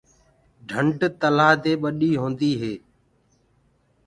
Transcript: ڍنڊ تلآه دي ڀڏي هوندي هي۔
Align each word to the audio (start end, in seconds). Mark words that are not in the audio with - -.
ڍنڊ 0.69 0.99
تلآه 1.19 1.55
دي 1.63 1.73
ڀڏي 1.83 2.11
هوندي 2.21 2.51
هي۔ 2.61 2.73